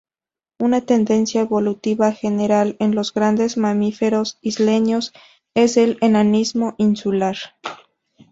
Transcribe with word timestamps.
Una 0.59 0.81
tendencia 0.81 1.41
evolutiva 1.41 2.11
general 2.11 2.75
en 2.79 2.95
los 2.95 3.13
grandes 3.13 3.57
mamíferos 3.57 4.39
isleños 4.41 5.13
es 5.53 5.77
el 5.77 5.99
enanismo 6.01 6.73
insular. 6.79 7.37